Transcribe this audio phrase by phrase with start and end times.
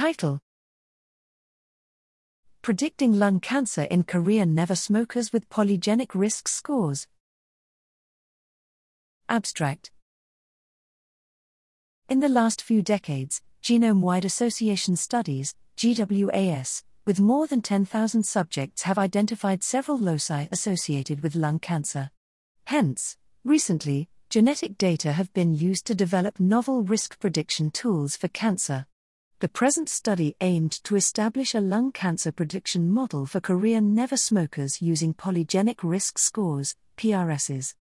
[0.00, 0.40] Title
[2.62, 7.06] Predicting Lung Cancer in Korean Never Smokers with Polygenic Risk Scores.
[9.28, 9.90] Abstract
[12.08, 18.84] In the last few decades, genome wide association studies, GWAS, with more than 10,000 subjects
[18.84, 22.10] have identified several loci associated with lung cancer.
[22.64, 28.86] Hence, recently, genetic data have been used to develop novel risk prediction tools for cancer.
[29.40, 34.82] The present study aimed to establish a lung cancer prediction model for Korean never smokers
[34.82, 37.74] using polygenic risk scores, PRSs.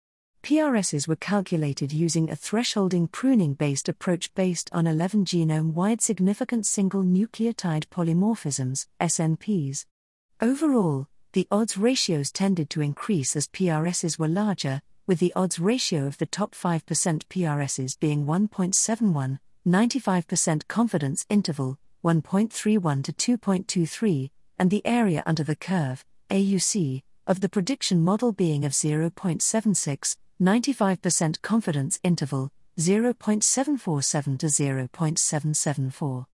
[0.43, 6.67] PRSs were calculated using a thresholding pruning based approach based on 11 genome wide significant
[6.67, 9.87] single nucleotide polymorphisms, SNPs.
[10.43, 16.07] Overall, the odds ratios tended to increase as PRSs were larger, with the odds ratio
[16.07, 24.87] of the top 5% PRSs being 1.71, 95% confidence interval, 1.31 to 2.23, and the
[24.87, 32.53] area under the curve, AUC, of the prediction model being of 0.76, 95% confidence interval,
[32.79, 36.27] 0.747 to 0.774.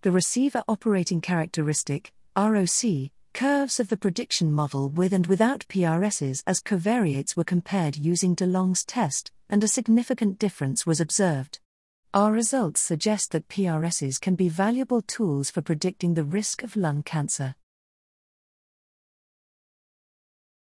[0.00, 6.62] The receiver operating characteristic, ROC, curves of the prediction model with and without PRSs as
[6.62, 11.58] covariates were compared using DeLong's test, and a significant difference was observed.
[12.14, 17.02] Our results suggest that PRSs can be valuable tools for predicting the risk of lung
[17.02, 17.54] cancer.